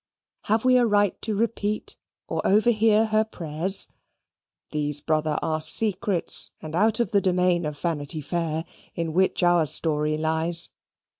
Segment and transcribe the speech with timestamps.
[0.45, 1.95] Have we a right to repeat
[2.27, 3.87] or to overhear her prayers?
[4.71, 9.67] These, brother, are secrets, and out of the domain of Vanity Fair, in which our
[9.67, 10.69] story lies.